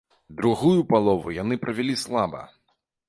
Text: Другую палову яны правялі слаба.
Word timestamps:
Другую 0.37 0.81
палову 0.93 1.35
яны 1.43 1.59
правялі 1.67 1.99
слаба. 2.05 2.41